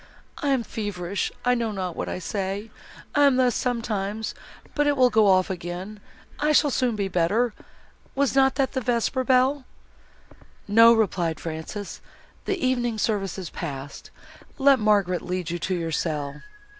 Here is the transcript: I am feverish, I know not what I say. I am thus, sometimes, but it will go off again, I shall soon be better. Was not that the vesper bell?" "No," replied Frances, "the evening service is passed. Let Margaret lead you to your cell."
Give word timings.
I 0.39 0.47
am 0.47 0.63
feverish, 0.63 1.31
I 1.45 1.53
know 1.53 1.71
not 1.71 1.95
what 1.95 2.09
I 2.09 2.17
say. 2.17 2.71
I 3.13 3.25
am 3.27 3.35
thus, 3.35 3.53
sometimes, 3.53 4.33
but 4.73 4.87
it 4.87 4.97
will 4.97 5.11
go 5.11 5.27
off 5.27 5.51
again, 5.51 5.99
I 6.39 6.53
shall 6.53 6.71
soon 6.71 6.95
be 6.95 7.07
better. 7.07 7.53
Was 8.15 8.33
not 8.35 8.55
that 8.55 8.71
the 8.71 8.81
vesper 8.81 9.23
bell?" 9.23 9.63
"No," 10.67 10.91
replied 10.91 11.39
Frances, 11.39 12.01
"the 12.45 12.57
evening 12.57 12.97
service 12.97 13.37
is 13.37 13.51
passed. 13.51 14.09
Let 14.57 14.79
Margaret 14.79 15.21
lead 15.21 15.51
you 15.51 15.59
to 15.59 15.75
your 15.75 15.91
cell." 15.91 16.41